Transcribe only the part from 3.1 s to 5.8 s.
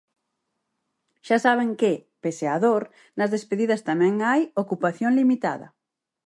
nas despedidas tamén hai ocupación limitada.